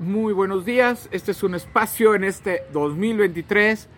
[0.00, 1.08] Muy buenos días.
[1.12, 3.88] Este es un espacio en este 2023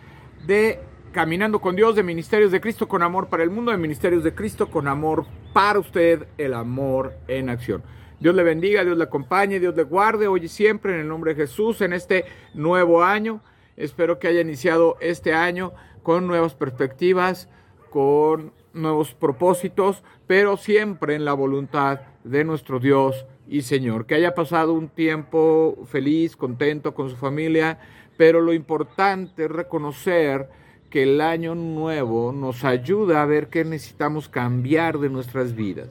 [0.45, 0.79] de
[1.11, 4.35] Caminando con Dios, de Ministerios de Cristo con Amor para el Mundo, de Ministerios de
[4.35, 7.81] Cristo con Amor para usted, el amor en acción.
[8.19, 11.33] Dios le bendiga, Dios le acompañe, Dios le guarde hoy y siempre en el nombre
[11.33, 13.41] de Jesús en este nuevo año.
[13.75, 17.49] Espero que haya iniciado este año con nuevas perspectivas,
[17.89, 24.05] con nuevos propósitos, pero siempre en la voluntad de nuestro Dios y Señor.
[24.05, 27.79] Que haya pasado un tiempo feliz, contento con su familia,
[28.17, 30.47] pero lo importante es reconocer
[30.89, 35.89] que el año nuevo nos ayuda a ver qué necesitamos cambiar de nuestras vidas.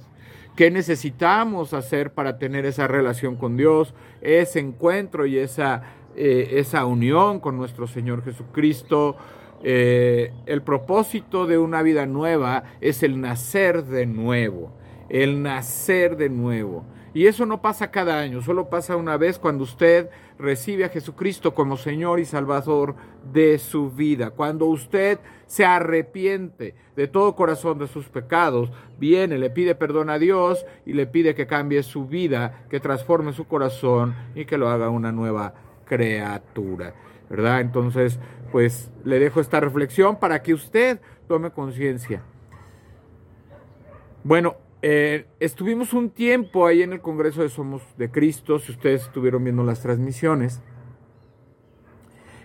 [0.55, 5.83] ¿Qué necesitamos hacer para tener esa relación con Dios, ese encuentro y esa,
[6.15, 9.17] eh, esa unión con nuestro Señor Jesucristo?
[9.65, 14.73] Eh, el propósito de una vida nueva es el nacer de nuevo,
[15.09, 16.85] el nacer de nuevo.
[17.15, 21.55] Y eso no pasa cada año, solo pasa una vez cuando usted recibe a Jesucristo
[21.55, 22.95] como Señor y Salvador
[23.33, 24.31] de su vida.
[24.31, 30.19] Cuando usted se arrepiente de todo corazón de sus pecados, viene, le pide perdón a
[30.19, 34.71] Dios y le pide que cambie su vida, que transforme su corazón y que lo
[34.71, 35.53] haga una nueva
[35.85, 36.95] criatura.
[37.29, 37.61] ¿Verdad?
[37.61, 38.19] Entonces,
[38.51, 42.23] pues le dejo esta reflexión para que usted tome conciencia.
[44.25, 49.03] Bueno, eh, estuvimos un tiempo ahí en el Congreso de Somos de Cristo, si ustedes
[49.03, 50.61] estuvieron viendo las transmisiones.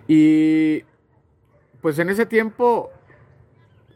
[0.08, 0.84] Y
[1.82, 2.92] pues en ese tiempo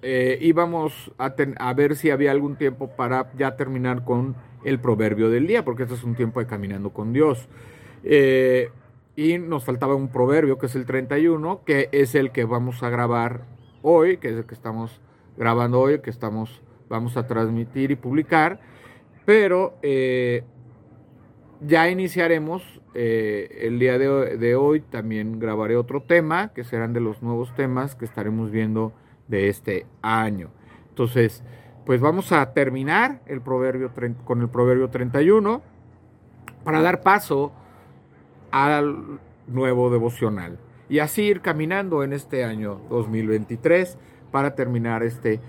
[0.02, 5.46] eh, íbamos a, ver si había algún tiempo para ya terminar con el proverbio del
[5.46, 7.48] día, porque este es un tiempo de caminando con Dios.
[8.04, 8.72] Eh,
[9.16, 12.90] y nos faltaba un proverbio que es el 31, que es el que vamos a
[12.90, 13.46] grabar
[13.84, 15.00] hoy, que es el que estamos
[15.38, 18.60] grabando hoy, que estamos vamos a transmitir y publicar,
[19.26, 20.44] pero eh,
[21.62, 27.24] ya iniciaremos eh, el día de, hoy, también grabaré otro tema, que serán de los
[27.24, 28.92] nuevos temas que estaremos viendo
[29.30, 30.50] de este año.
[30.90, 31.44] Entonces,
[31.86, 33.92] pues vamos a terminar el proverbio,
[34.26, 35.62] con el proverbio 31
[36.66, 37.54] para dar paso
[38.52, 40.60] al nuevo devocional
[40.90, 43.98] y así ir caminando en este año 2023
[44.30, 45.40] para terminar este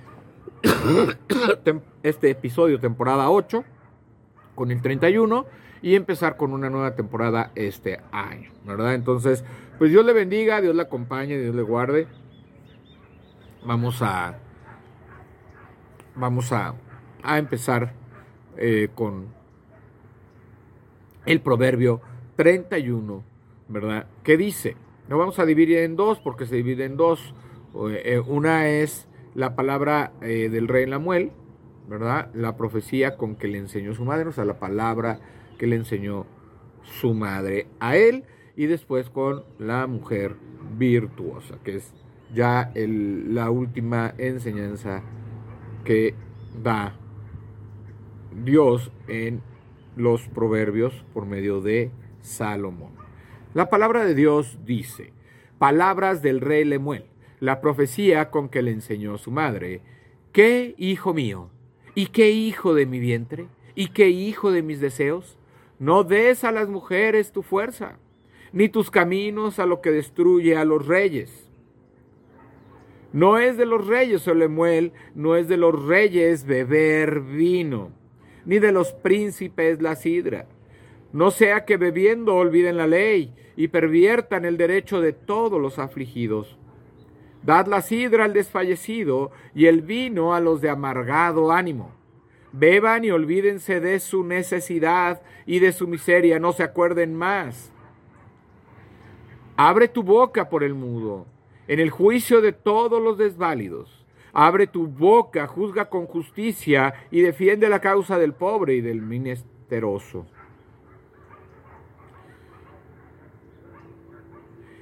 [2.03, 3.65] este episodio, temporada 8,
[4.55, 5.47] con el 31
[5.81, 8.95] y empezar con una nueva temporada este año, ¿verdad?
[8.95, 9.45] Entonces,
[9.79, 12.07] pues Dios le bendiga, Dios le acompañe, Dios le guarde.
[13.65, 14.39] Vamos a,
[16.15, 16.75] vamos a,
[17.23, 17.95] a empezar
[18.57, 19.29] eh, con
[21.27, 22.01] el proverbio
[22.37, 23.23] 31,
[23.69, 24.07] ¿verdad?
[24.25, 24.77] Que dice,
[25.09, 27.35] lo vamos a dividir en dos porque se divide en dos.
[27.75, 31.33] Eh, una es la palabra eh, del rey Lamuel,
[31.89, 32.31] ¿verdad?
[32.35, 35.21] La profecía con que le enseñó su madre, o sea, la palabra
[35.59, 36.27] que le enseñó
[36.83, 38.25] su madre a él,
[38.57, 40.37] y después con la mujer
[40.77, 41.93] virtuosa, que es
[42.35, 45.03] ya la última enseñanza
[45.85, 46.15] que
[46.63, 46.97] da
[48.45, 49.43] Dios en
[49.97, 52.93] los proverbios por medio de Salomón.
[53.55, 55.13] La palabra de Dios dice,
[55.59, 57.12] palabras del rey Lemuel
[57.43, 59.81] la profecía con que le enseñó su madre.
[60.31, 61.51] ¿Qué hijo mío?
[61.93, 63.49] ¿Y qué hijo de mi vientre?
[63.75, 65.41] ¿Y qué hijo de mis deseos?
[65.81, 67.99] No des a las mujeres tu fuerza,
[68.53, 71.51] ni tus caminos a lo que destruye a los reyes.
[73.13, 77.91] No es de los reyes, Olemuel, no es de los reyes beber vino,
[78.45, 80.47] ni de los príncipes la sidra.
[81.13, 86.57] No sea que bebiendo olviden la ley y perviertan el derecho de todos los afligidos.
[87.43, 91.91] Dad la sidra al desfallecido y el vino a los de amargado ánimo.
[92.53, 97.73] Beban y olvídense de su necesidad y de su miseria, no se acuerden más.
[99.57, 101.27] Abre tu boca por el mudo,
[101.67, 104.05] en el juicio de todos los desválidos.
[104.33, 110.27] Abre tu boca, juzga con justicia y defiende la causa del pobre y del menesteroso.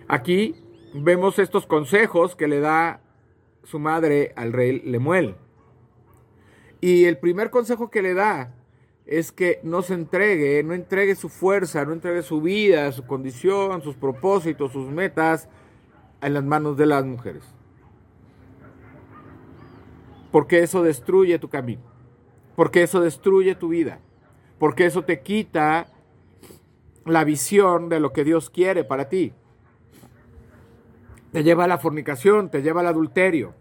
[0.07, 0.60] Aquí
[0.93, 3.01] vemos estos consejos que le da
[3.65, 5.37] su madre al rey Lemuel.
[6.81, 8.55] Y el primer consejo que le da
[9.07, 13.83] es que no se entregue, no entregue su fuerza, no entregue su vida, su condición,
[13.83, 15.49] sus propósitos, sus metas
[16.23, 17.43] en las manos de las mujeres.
[20.31, 21.83] Porque eso destruye tu camino.
[22.57, 24.01] Porque eso destruye tu vida.
[24.59, 25.89] Porque eso te quita
[27.05, 29.33] la visión de lo que Dios quiere para ti
[31.33, 33.55] te lleva a la fornicación, te lleva al adulterio.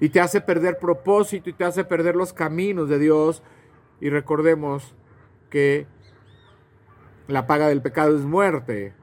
[0.00, 3.42] Y te hace perder propósito y te hace perder los caminos de Dios.
[4.00, 4.94] Y recordemos
[5.48, 5.86] que
[7.28, 8.94] la paga del pecado es muerte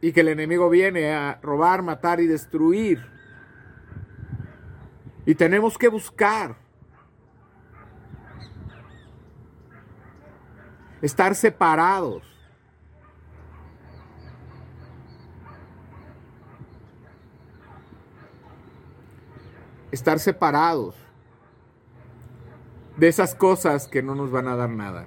[0.00, 3.06] y que el enemigo viene a robar, matar y destruir.
[5.24, 6.56] Y tenemos que buscar
[11.00, 12.31] estar separados.
[19.92, 20.96] Estar separados
[22.96, 25.06] de esas cosas que no nos van a dar nada.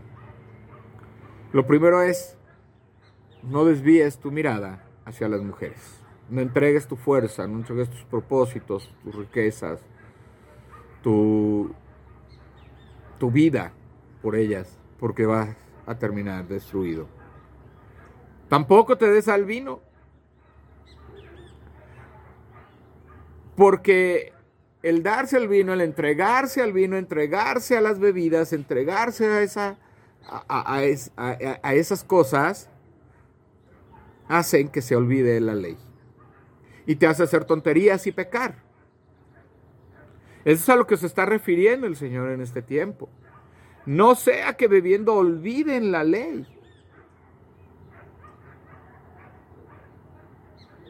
[1.52, 2.38] Lo primero es,
[3.44, 6.02] no desvíes tu mirada hacia las mujeres.
[6.30, 9.80] No entregues tu fuerza, no entregues tus propósitos, tus riquezas,
[11.02, 11.74] tu,
[13.20, 13.74] tu vida
[14.22, 15.56] por ellas, porque vas
[15.86, 17.08] a terminar destruido.
[18.50, 19.82] Tampoco te des al vino,
[23.56, 24.35] porque
[24.86, 29.80] el darse al vino, el entregarse al vino, entregarse a las bebidas, entregarse a, esa,
[30.30, 32.70] a, a, esas cosas,
[34.28, 35.76] hacen que se olvide la ley.
[36.86, 38.62] Y te hace hacer tonterías y pecar.
[40.44, 43.10] Eso es a lo que se está refiriendo el Señor en este tiempo.
[43.88, 46.46] No sea que bebiendo olviden la ley.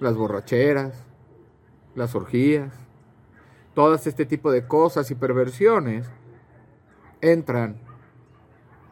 [0.02, 1.02] Las borracheras,
[1.96, 2.85] las orgías,
[3.76, 6.10] todas este tipo de cosas y perversiones
[7.22, 7.78] entran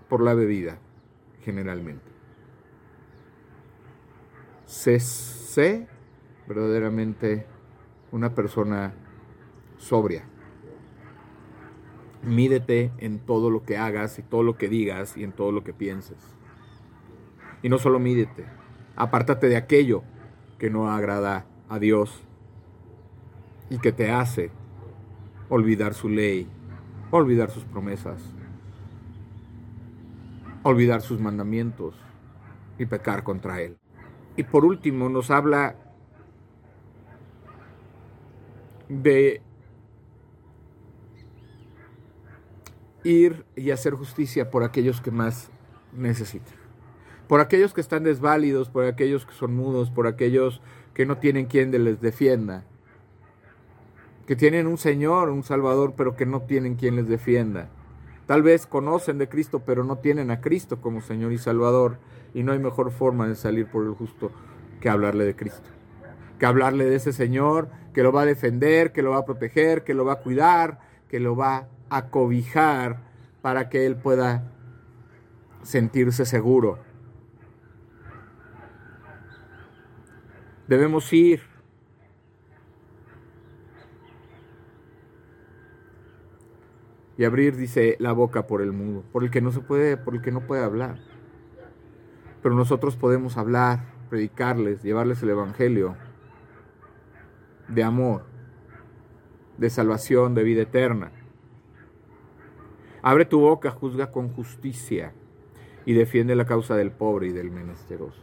[0.09, 0.77] por la bebida,
[1.41, 2.05] generalmente.
[4.65, 5.87] Sé, sé
[6.47, 7.47] verdaderamente
[8.11, 8.93] una persona
[9.77, 10.25] sobria.
[12.21, 15.63] Mídete en todo lo que hagas y todo lo que digas y en todo lo
[15.63, 16.17] que pienses.
[17.61, 18.45] Y no solo mídete,
[18.95, 20.03] apártate de aquello
[20.57, 22.23] que no agrada a Dios
[23.69, 24.51] y que te hace
[25.49, 26.47] olvidar su ley,
[27.11, 28.21] olvidar sus promesas,
[30.63, 31.95] olvidar sus mandamientos
[32.77, 33.77] y pecar contra Él.
[34.35, 35.75] Y por último nos habla
[38.89, 39.41] de
[43.03, 45.51] ir y hacer justicia por aquellos que más
[45.91, 46.55] necesitan.
[47.27, 50.61] Por aquellos que están desválidos, por aquellos que son mudos, por aquellos
[50.93, 52.65] que no tienen quien les defienda
[54.25, 57.69] que tienen un Señor, un Salvador, pero que no tienen quien les defienda.
[58.25, 61.97] Tal vez conocen de Cristo, pero no tienen a Cristo como Señor y Salvador.
[62.33, 64.31] Y no hay mejor forma de salir por el justo
[64.79, 65.69] que hablarle de Cristo.
[66.39, 69.83] Que hablarle de ese Señor que lo va a defender, que lo va a proteger,
[69.83, 70.79] que lo va a cuidar,
[71.09, 73.01] que lo va a cobijar
[73.41, 74.51] para que Él pueda
[75.61, 76.79] sentirse seguro.
[80.67, 81.52] Debemos ir
[87.17, 90.15] y abrir, dice, la boca por el mudo, por el que no se puede, por
[90.15, 90.99] el que no puede hablar.
[92.41, 95.95] Pero nosotros podemos hablar, predicarles, llevarles el evangelio
[97.67, 98.25] de amor,
[99.57, 101.11] de salvación, de vida eterna.
[103.01, 105.13] Abre tu boca, juzga con justicia
[105.85, 108.21] y defiende la causa del pobre y del menesteroso.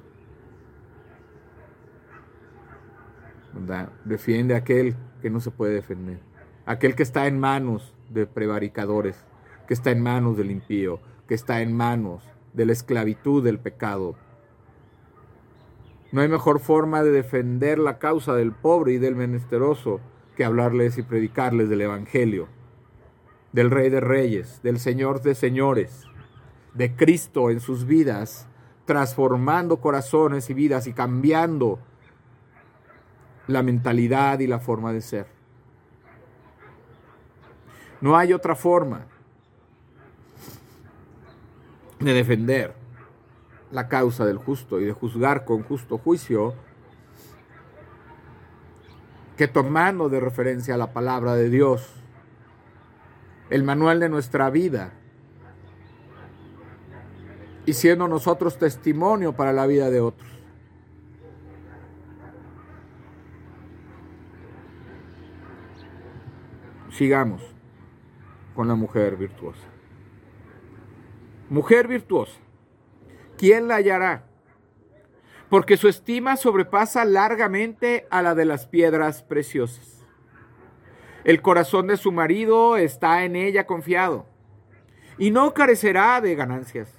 [4.04, 6.20] Defiende a aquel que no se puede defender,
[6.66, 9.24] aquel que está en manos de prevaricadores,
[9.66, 14.16] que está en manos del impío, que está en manos de la esclavitud del pecado.
[16.12, 20.00] No hay mejor forma de defender la causa del pobre y del menesteroso
[20.36, 22.48] que hablarles y predicarles del Evangelio,
[23.52, 26.04] del Rey de Reyes, del Señor de Señores,
[26.74, 28.48] de Cristo en sus vidas,
[28.86, 31.78] transformando corazones y vidas y cambiando
[33.46, 35.39] la mentalidad y la forma de ser.
[38.00, 39.06] No hay otra forma
[41.98, 42.74] de defender
[43.70, 46.54] la causa del justo y de juzgar con justo juicio
[49.36, 51.94] que tomando de referencia la palabra de Dios,
[53.48, 54.92] el manual de nuestra vida,
[57.66, 60.28] y siendo nosotros testimonio para la vida de otros.
[66.90, 67.59] Sigamos
[68.60, 69.66] con la mujer virtuosa.
[71.48, 72.38] Mujer virtuosa,
[73.38, 74.26] ¿quién la hallará?
[75.48, 80.04] Porque su estima sobrepasa largamente a la de las piedras preciosas.
[81.24, 84.26] El corazón de su marido está en ella confiado
[85.16, 86.94] y no carecerá de ganancias.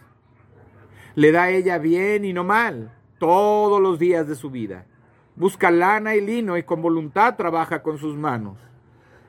[1.13, 4.88] Le da ella bien y no mal todos los días de su vida.
[5.36, 8.58] Busca lana y lino y con voluntad trabaja con sus manos.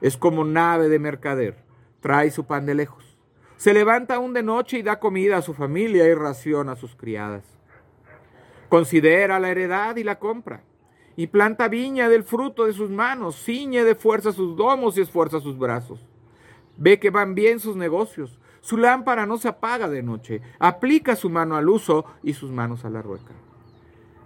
[0.01, 1.62] Es como nave de mercader
[2.03, 3.17] trae su pan de lejos.
[3.57, 6.97] Se levanta aún de noche y da comida a su familia y ración a sus
[6.97, 7.45] criadas.
[8.69, 10.65] Considera la heredad y la compra.
[11.15, 15.41] Y planta viña del fruto de sus manos, ciñe de fuerza sus domos y esfuerza
[15.41, 16.01] sus brazos.
[16.77, 18.41] Ve que van bien sus negocios.
[18.61, 20.41] Su lámpara no se apaga de noche.
[20.59, 23.35] Aplica su mano al uso y sus manos a la rueca.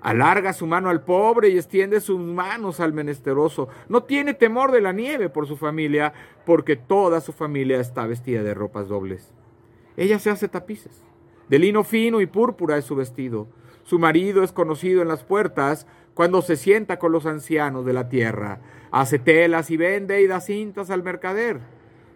[0.06, 3.66] Alarga su mano al pobre y extiende sus manos al menesteroso.
[3.88, 6.12] No tiene temor de la nieve por su familia,
[6.44, 9.34] porque toda su familia está vestida de ropas dobles.
[9.96, 11.02] Ella se hace tapices.
[11.48, 13.48] De lino fino y púrpura es su vestido.
[13.82, 18.08] Su marido es conocido en las puertas cuando se sienta con los ancianos de la
[18.08, 18.60] tierra.
[18.92, 21.58] Hace telas y vende y da cintas al mercader.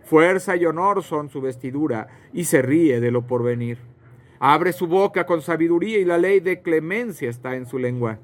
[0.05, 3.90] Fuerza y honor son su vestidura y se ríe de lo porvenir.
[4.43, 8.19] Abre su boca con sabiduría y la ley de clemencia está en su lengua.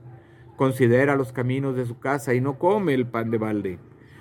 [0.57, 3.79] Considera los caminos de su casa y no come el pan de balde.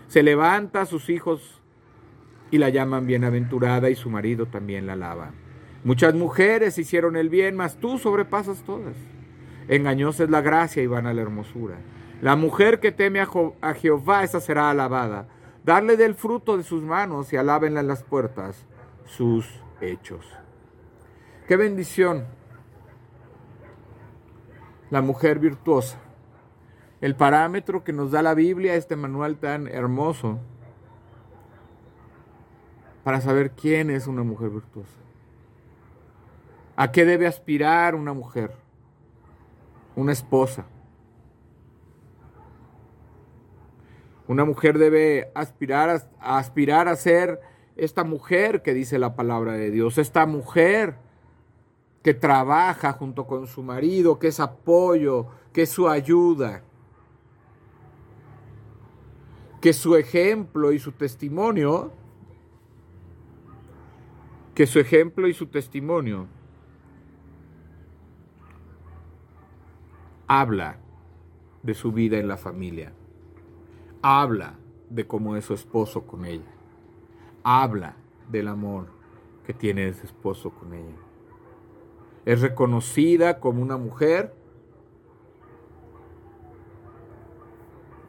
[0.07, 1.61] Se levanta a sus hijos
[2.51, 5.31] y la llaman bienaventurada y su marido también la alaba.
[5.85, 8.97] Muchas mujeres hicieron el bien, mas tú sobrepasas todas.
[9.69, 11.77] Engañosa es la gracia y vana la hermosura.
[12.21, 15.29] La mujer que teme a, Jehová, esa será alabada.
[15.63, 18.65] Darle del fruto de sus manos y alábenla en las puertas
[19.05, 19.47] sus
[19.79, 20.25] hechos.
[21.47, 22.25] Qué bendición.
[24.89, 25.99] La mujer virtuosa.
[27.01, 30.39] El parámetro que nos da la Biblia, este manual tan hermoso,
[33.03, 34.97] para saber quién es una mujer virtuosa.
[36.75, 38.51] ¿A qué debe aspirar una mujer?
[39.95, 40.65] Una esposa.
[44.27, 47.39] Una mujer debe aspirar a, aspirar a ser
[47.75, 51.04] esta mujer que dice la palabra de Dios, esta mujer
[52.05, 56.61] que trabaja junto con su marido, que es apoyo, que es su ayuda,
[59.59, 61.91] que su ejemplo y su testimonio
[64.53, 66.27] que su ejemplo y su testimonio.
[70.27, 70.77] Habla
[71.63, 72.93] de su vida en la familia,
[74.03, 74.59] habla
[74.91, 76.53] de cómo es su esposo con ella,
[77.43, 77.95] habla
[78.29, 78.89] del amor
[79.43, 81.04] que tiene ese esposo con ella.
[82.25, 84.33] Es reconocida como una mujer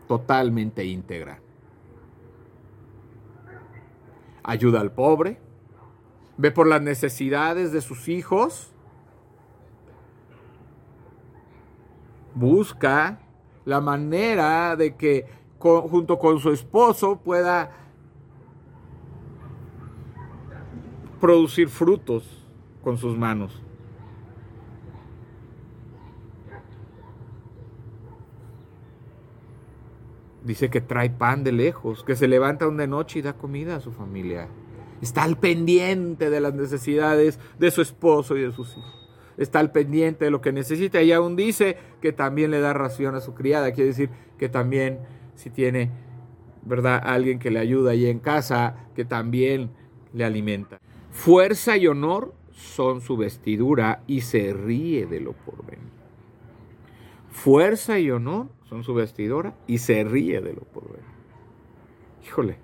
[0.09, 1.41] totalmente íntegra.
[4.43, 5.39] Ayuda al pobre,
[6.37, 8.73] ve por las necesidades de sus hijos,
[12.35, 13.19] busca
[13.65, 15.27] la manera de que
[15.59, 17.73] junto con su esposo pueda
[21.21, 22.45] producir frutos
[22.85, 23.66] con sus manos.
[30.47, 33.81] Dice que trae pan de lejos, que se levanta una noche y da comida a
[33.81, 34.47] su familia.
[35.03, 39.11] Está al pendiente de las necesidades de su esposo y de sus hijos.
[39.37, 43.17] Está al pendiente de lo que necesita y aún dice que también le da ración
[43.17, 43.73] a su criada.
[43.73, 45.01] Quiere decir que también
[45.35, 45.91] si tiene,
[46.63, 47.03] ¿verdad?
[47.05, 49.71] Alguien que le ayuda ahí en casa, que también
[50.13, 50.79] le alimenta.
[51.11, 55.96] Fuerza y honor son su vestidura y se ríe de lo porvenir.
[57.37, 61.05] Fuerza y honor son su vestidura y se ríe de lo porvenir.
[62.25, 62.59] Híjole,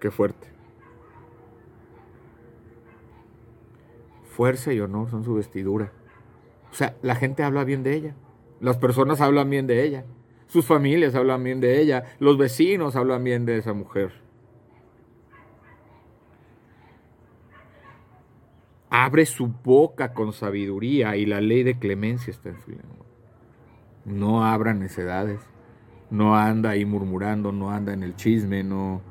[0.00, 0.48] qué fuerte.
[4.38, 5.90] fuerza y honor son su vestidura.
[6.70, 8.14] O sea, la gente habla bien de ella.
[8.60, 10.04] Las personas hablan bien de ella.
[10.46, 12.04] Sus familias hablan bien de ella.
[12.20, 14.12] Los vecinos hablan bien de esa mujer.
[18.90, 22.97] Abre su boca con sabiduría y la ley de clemencia está en su lengua.
[24.08, 25.40] No abra necedades.
[26.10, 29.02] No anda ahí murmurando, no anda en el chisme, no,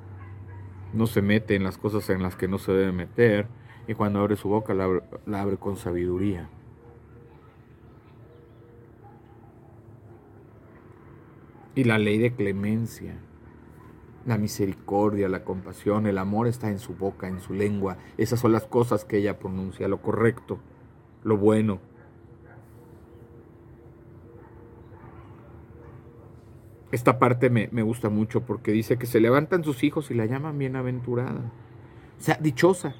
[0.94, 3.48] no se mete en las cosas en las que no se debe meter
[3.88, 6.50] y cuando abre su boca la abre, con sabiduría.
[11.74, 13.16] Y la ley de clemencia,
[14.26, 17.98] la misericordia, la compasión, el amor está en su boca, en su lengua.
[18.18, 20.60] Esas son las cosas que ella pronuncia, lo correcto,
[21.24, 21.80] lo bueno.
[26.92, 30.26] Esta parte me, me gusta mucho porque dice que se levantan sus hijos y la
[30.26, 31.52] llaman bienaventurada.
[32.20, 32.96] O sea, dichosa.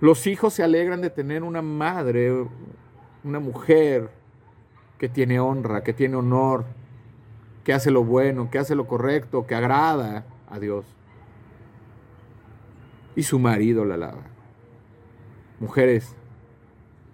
[0.00, 2.46] Los hijos se alegran de tener una madre,
[3.24, 4.10] una mujer
[4.98, 6.64] que tiene honra, que tiene honor,
[7.64, 10.84] que hace lo bueno, que hace lo correcto, que agrada a Dios.
[13.14, 14.22] Y su marido la alaba.
[15.58, 16.14] Mujeres,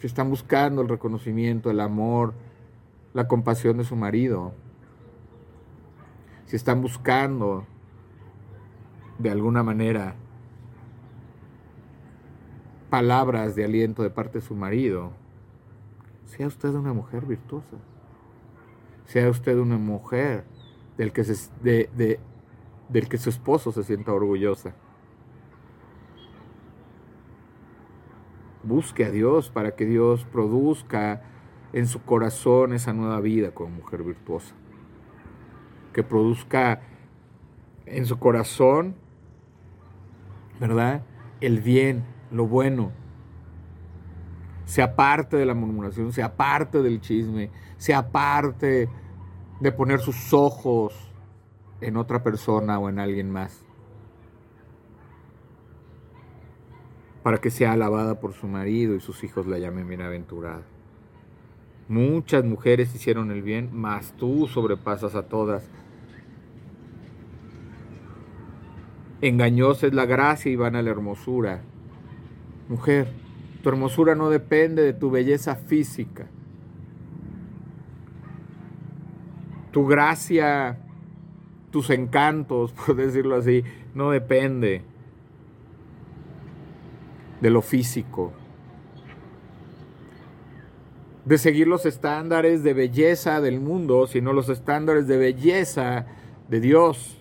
[0.01, 2.35] si están buscando el reconocimiento, el amor,
[3.15, 4.53] la compasión de su marido,
[6.47, 7.67] si están buscando
[9.19, 10.17] de alguna manera
[12.91, 15.13] palabras de aliento de parte de su marido,
[16.27, 17.77] sea usted una mujer virtuosa.
[19.07, 20.45] Sea usted una mujer
[20.97, 24.75] del que, se, del que su esposo se sienta orgullosa.
[28.63, 31.23] Busque a Dios para que Dios produzca
[31.73, 34.55] en su corazón esa nueva vida como mujer virtuosa.
[35.93, 36.81] Que produzca
[37.87, 38.95] en su corazón,
[40.61, 41.03] ¿verdad?
[41.41, 42.93] El bien, lo bueno.
[44.65, 48.89] Sea parte de la murmuración, sea parte del chisme, sea parte
[49.61, 51.13] de poner sus ojos
[51.81, 53.65] en otra persona o en alguien más.
[57.23, 60.72] Para que sea alabada por su marido y sus hijos la llamen bienaventurada.
[61.93, 65.69] Muchas mujeres hicieron el bien, mas tú sobrepasas a todas.
[69.21, 71.61] Engañosa es la gracia y vana la hermosura.
[72.71, 73.09] Mujer,
[73.63, 76.29] tu hermosura no depende de tu belleza física.
[79.71, 80.79] Tu gracia,
[81.71, 84.81] tus encantos, por decirlo así, no depende
[87.43, 88.33] de lo físico
[91.25, 96.07] de seguir los estándares de belleza del mundo, sino los estándares de belleza
[96.49, 97.19] de Dios.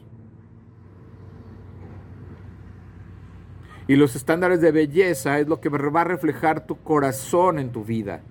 [3.88, 7.84] Y los estándares de belleza es lo que va a reflejar tu corazón en tu
[7.84, 8.22] vida.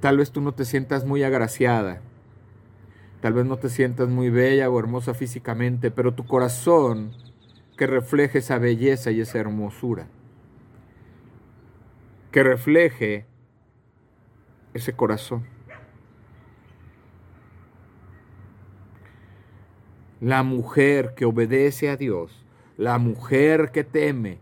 [0.00, 2.00] Tal vez tú no te sientas muy agraciada.
[3.20, 7.12] Tal vez no te sientas muy bella o hermosa físicamente, pero tu corazón
[7.78, 10.08] que refleje esa belleza y esa hermosura,
[12.32, 13.24] que refleje
[14.74, 15.46] ese corazón.
[20.20, 22.44] La mujer que obedece a Dios,
[22.76, 24.40] la mujer que teme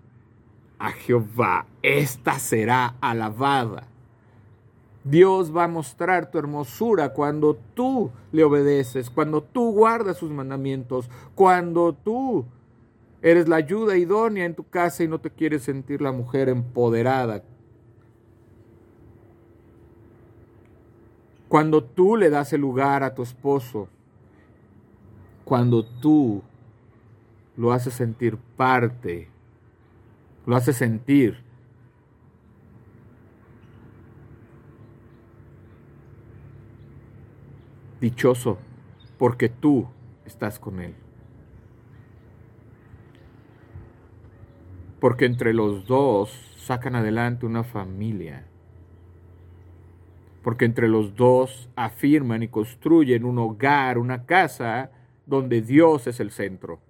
[0.78, 3.86] a Jehová, esta será alabada.
[5.04, 11.10] Dios va a mostrar tu hermosura cuando tú le obedeces, cuando tú guardas sus mandamientos,
[11.34, 12.46] cuando tú
[13.26, 17.42] Eres la ayuda idónea en tu casa y no te quieres sentir la mujer empoderada.
[21.48, 23.88] Cuando tú le das el lugar a tu esposo,
[25.44, 26.40] cuando tú
[27.56, 29.28] lo haces sentir parte,
[30.46, 31.42] lo haces sentir
[38.00, 38.56] dichoso
[39.18, 39.84] porque tú
[40.24, 40.94] estás con él.
[45.00, 48.46] Porque entre los dos sacan adelante una familia,
[50.42, 54.90] porque entre los dos afirman y construyen un hogar, una casa
[55.26, 56.80] donde Dios es el centro.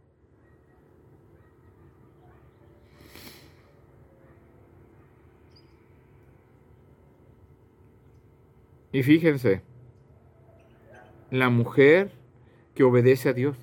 [8.92, 9.60] Y fíjense,
[11.30, 12.12] la mujer
[12.74, 13.58] que obedece a Dios,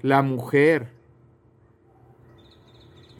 [0.00, 0.95] la mujer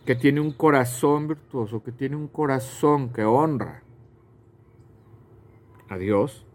[0.07, 3.83] que tiene un corazón virtuoso, que tiene un corazón que honra
[5.89, 6.47] a Dios,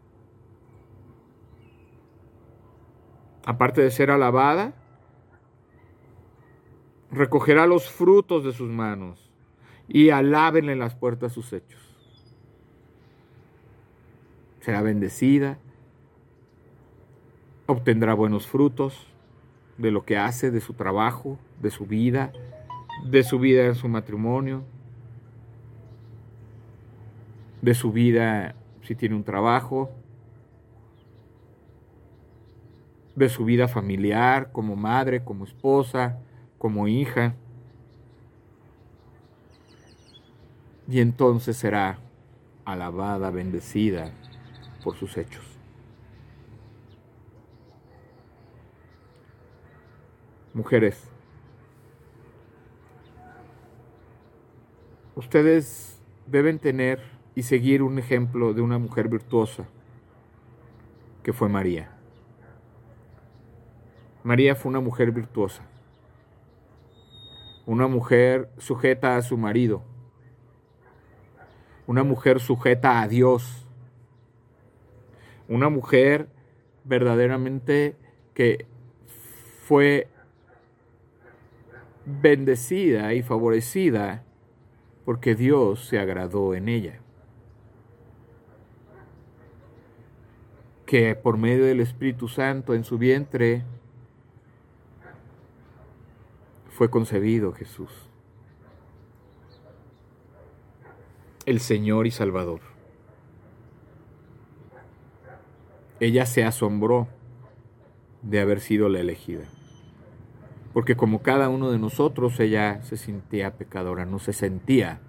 [3.45, 4.73] aparte de ser alabada,
[7.11, 9.29] recogerá los frutos de sus manos
[9.89, 11.81] y alábenle las puertas sus hechos.
[14.61, 15.57] Será bendecida,
[17.65, 19.07] obtendrá buenos frutos
[19.77, 22.31] de lo que hace, de su trabajo, de su vida,
[23.03, 24.63] de su vida en su matrimonio,
[27.61, 29.91] de su vida si tiene un trabajo,
[33.15, 36.19] de su vida familiar como madre, como esposa,
[36.57, 37.35] como hija.
[40.87, 41.99] Y entonces será
[42.65, 44.11] alabada, bendecida
[44.83, 45.45] por sus hechos.
[50.53, 51.09] Mujeres,
[55.21, 56.99] Ustedes deben tener
[57.36, 59.65] y seguir un ejemplo de una mujer virtuosa,
[61.21, 61.91] que fue María.
[64.23, 65.62] María fue una mujer virtuosa,
[67.67, 69.84] una mujer sujeta a su marido,
[71.86, 73.67] una mujer sujeta a Dios,
[75.47, 76.29] una mujer
[76.84, 77.95] verdaderamente
[78.34, 78.65] que
[79.67, 80.07] fue
[82.07, 84.23] bendecida y favorecida
[85.05, 86.99] porque Dios se agradó en ella.
[90.85, 93.63] Que por medio del Espíritu Santo en su vientre
[96.69, 97.91] fue concebido Jesús,
[101.45, 102.61] el Señor y Salvador.
[105.99, 107.07] Ella se asombró
[108.23, 109.45] de haber sido la elegida.
[110.73, 115.01] Porque como cada uno de nosotros, ella se sentía pecadora, no se sentía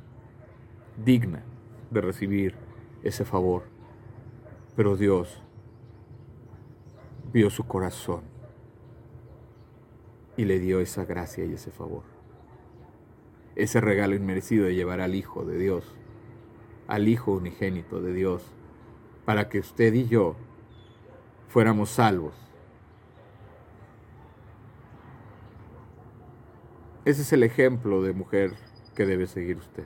[1.05, 1.44] digna
[1.90, 2.55] de recibir
[3.03, 3.64] ese favor.
[4.75, 5.40] Pero Dios
[7.33, 8.22] vio su corazón
[10.37, 12.03] y le dio esa gracia y ese favor.
[13.55, 15.85] Ese regalo inmerecido de llevar al Hijo de Dios,
[16.88, 18.42] al Hijo unigénito de Dios,
[19.25, 20.37] para que usted y yo
[21.48, 22.41] fuéramos salvos.
[27.05, 28.53] Ese es el ejemplo de mujer
[28.95, 29.85] que debe seguir usted.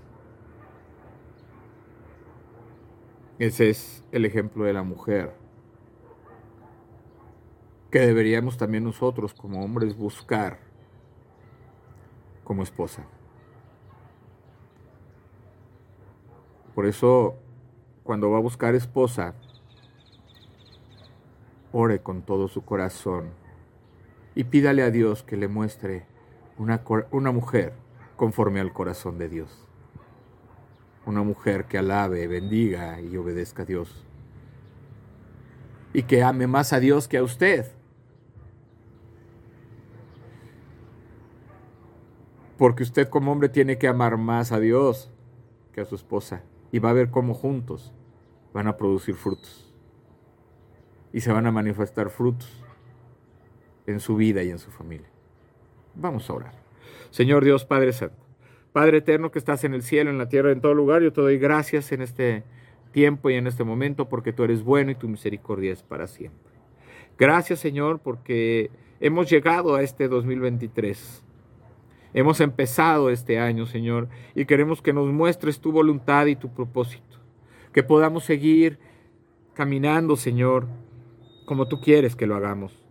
[3.39, 5.35] Ese es el ejemplo de la mujer
[7.91, 10.59] que deberíamos también nosotros como hombres buscar
[12.45, 13.07] como esposa.
[16.75, 17.37] Por eso,
[18.03, 19.35] cuando va a buscar esposa,
[21.73, 23.31] ore con todo su corazón
[24.35, 26.07] y pídale a Dios que le muestre
[26.59, 27.75] una, una mujer
[28.17, 29.67] conforme al corazón de Dios.
[31.05, 34.05] Una mujer que alabe, bendiga y obedezca a Dios.
[35.93, 37.67] Y que ame más a Dios que a usted.
[42.59, 45.11] Porque usted como hombre tiene que amar más a Dios
[45.73, 46.43] que a su esposa.
[46.73, 47.93] Y va a ver cómo juntos
[48.53, 49.73] van a producir frutos.
[51.13, 52.51] Y se van a manifestar frutos
[53.87, 55.16] en su vida y en su familia.
[55.97, 56.53] Vamos a orar.
[57.11, 58.17] Señor Dios Padre Santo,
[58.73, 61.21] Padre eterno que estás en el cielo, en la tierra, en todo lugar, yo te
[61.21, 62.45] doy gracias en este
[62.93, 66.53] tiempo y en este momento porque tú eres bueno y tu misericordia es para siempre.
[67.19, 71.25] Gracias Señor porque hemos llegado a este 2023
[72.17, 77.19] Hemos empezado este año, Señor, y queremos que nos muestres tu voluntad y tu propósito.
[77.75, 78.79] Que podamos seguir
[79.53, 80.67] caminando, Señor,
[81.45, 82.86] como tú quieres que lo hagamos.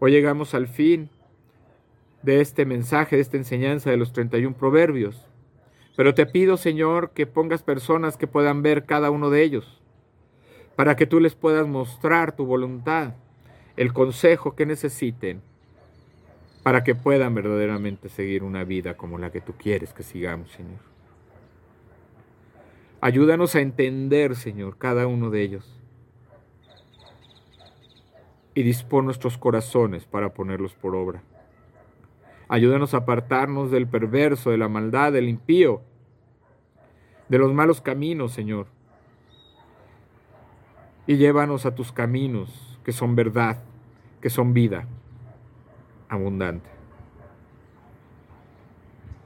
[0.00, 1.10] Hoy llegamos al fin
[2.22, 5.26] de este mensaje, de esta enseñanza de los 31 proverbios.
[5.94, 9.80] Pero te pido, Señor, que pongas personas que puedan ver cada uno de ellos,
[10.74, 13.14] para que tú les puedas mostrar tu voluntad,
[13.76, 15.42] el consejo que necesiten
[16.62, 20.80] para que puedan verdaderamente seguir una vida como la que tú quieres que sigamos, Señor.
[23.00, 25.79] Ayúdanos a entender, Señor, cada uno de ellos.
[28.54, 31.22] Y dispón nuestros corazones para ponerlos por obra.
[32.48, 35.82] Ayúdanos a apartarnos del perverso, de la maldad, del impío,
[37.28, 38.66] de los malos caminos, Señor.
[41.06, 43.62] Y llévanos a tus caminos, que son verdad,
[44.20, 44.86] que son vida
[46.08, 46.68] abundante.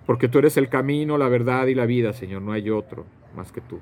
[0.06, 2.42] Porque tú eres el camino, la verdad y la vida, Señor.
[2.42, 3.80] No hay otro más que tú.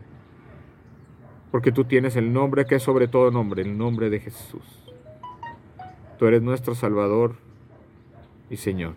[1.50, 4.81] Porque tú tienes el nombre que es sobre todo nombre, el nombre de Jesús.
[6.22, 7.34] Tú eres nuestro Salvador
[8.48, 8.94] y Señor.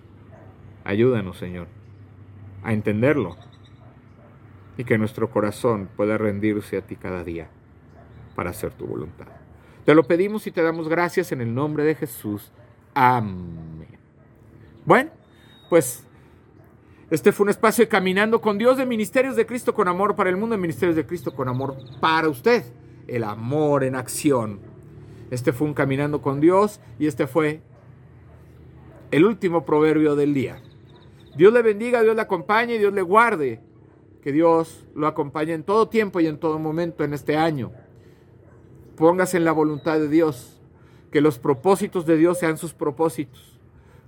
[0.83, 1.65] Ayúdanos, Señor,
[2.61, 3.35] a entenderlo
[4.77, 7.49] y que nuestro corazón pueda rendirse a ti cada día
[8.35, 9.25] para hacer tu voluntad.
[9.85, 12.51] Te lo pedimos y te damos gracias en el nombre de Jesús.
[12.93, 13.97] Amén.
[14.85, 15.09] Bueno,
[15.67, 16.05] pues
[17.09, 20.29] este fue un espacio de Caminando con Dios de Ministerios de Cristo con Amor para
[20.29, 22.63] el mundo, de Ministerios de Cristo con Amor para usted.
[23.07, 24.74] El amor en acción.
[25.31, 27.61] Este fue un Caminando con Dios y este fue
[29.11, 30.61] el último proverbio del día.
[31.35, 33.61] Dios le bendiga, Dios le acompañe, Dios le guarde.
[34.21, 37.71] Que Dios lo acompañe en todo tiempo y en todo momento en este año.
[38.95, 40.59] Póngase en la voluntad de Dios
[41.11, 43.59] que los propósitos de Dios sean sus propósitos.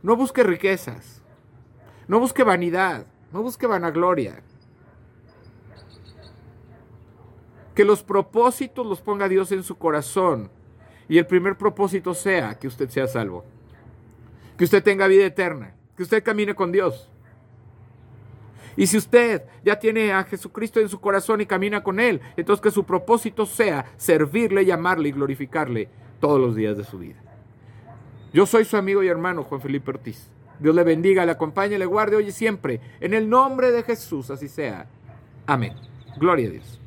[0.01, 1.21] No busque riquezas,
[2.07, 4.41] no busque vanidad, no busque vanagloria.
[7.75, 10.49] Que los propósitos los ponga Dios en su corazón
[11.09, 13.45] y el primer propósito sea que usted sea salvo,
[14.57, 17.09] que usted tenga vida eterna, que usted camine con Dios.
[18.75, 22.61] Y si usted ya tiene a Jesucristo en su corazón y camina con Él, entonces
[22.61, 25.89] que su propósito sea servirle, llamarle y glorificarle
[26.19, 27.15] todos los días de su vida.
[28.33, 30.29] Yo soy su amigo y hermano Juan Felipe Ortiz.
[30.59, 32.79] Dios le bendiga, le acompañe, le guarde hoy y siempre.
[32.99, 34.87] En el nombre de Jesús, así sea.
[35.45, 35.73] Amén.
[36.17, 36.79] Gloria a Dios.